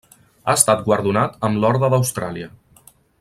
[0.45, 2.51] Ha estat guardonat amb l'Orde d'Austràlia.